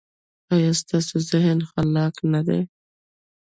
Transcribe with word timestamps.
ایا 0.53 0.71
ستاسو 0.81 1.15
ذهن 1.31 1.59
خلاق 1.69 2.15
نه 2.33 2.41
دی؟ 2.47 2.61